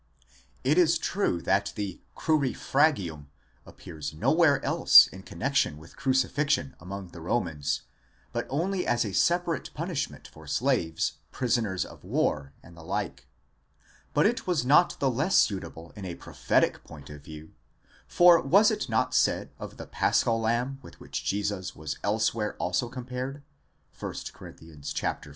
It 0.63 0.79
is 0.79 0.97
true 0.97 1.43
that 1.43 1.73
the 1.75 2.01
crurifragium 2.17 3.27
appears 3.67 4.15
nowhere 4.15 4.59
else 4.65 5.05
in 5.05 5.21
connexion 5.21 5.77
with 5.77 5.95
crucifixion 5.95 6.75
among 6.79 7.09
the 7.09 7.21
Romans, 7.21 7.83
but 8.31 8.47
only 8.49 8.87
as 8.87 9.05
a 9.05 9.13
separate 9.13 9.69
punishment 9.75 10.27
for 10.27 10.47
slaves, 10.47 11.19
prisoners 11.31 11.85
of 11.85 12.03
war, 12.03 12.51
and 12.63 12.75
the 12.75 12.81
like.!7 12.81 13.25
But 14.15 14.25
it 14.25 14.47
was 14.47 14.65
not 14.65 14.99
the 14.99 15.07
less 15.11 15.37
suitable 15.37 15.93
in 15.95 16.03
a. 16.03 16.15
prophetic 16.15 16.83
point 16.83 17.11
of 17.11 17.21
view; 17.23 17.53
for 18.07 18.41
was 18.41 18.71
it 18.71 18.89
not 18.89 19.13
said 19.13 19.51
of 19.59 19.77
the 19.77 19.85
Paschal 19.85 20.39
lamb 20.41 20.79
with 20.81 20.99
which 20.99 21.23
Jesus 21.23 21.75
was 21.75 21.99
elsewhere 22.03 22.55
also 22.55 22.89
compared 22.89 23.43
(1 23.99 24.13
Cor. 24.33 24.55